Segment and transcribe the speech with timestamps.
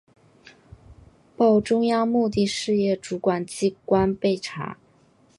[1.37, 4.79] 报中央目的事业主管机关备查